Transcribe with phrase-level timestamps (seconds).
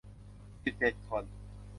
[0.63, 1.23] สิบเจ็ด คน